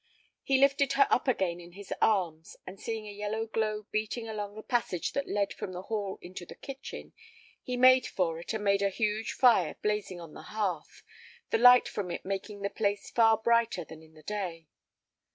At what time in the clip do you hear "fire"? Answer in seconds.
9.33-9.75